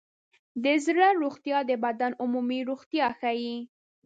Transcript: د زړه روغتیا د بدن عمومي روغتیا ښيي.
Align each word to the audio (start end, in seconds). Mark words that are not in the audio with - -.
د 0.63 0.65
زړه 0.85 1.07
روغتیا 1.21 1.57
د 1.69 1.71
بدن 1.83 2.11
عمومي 2.21 2.59
روغتیا 2.69 3.07
ښيي. 3.19 3.55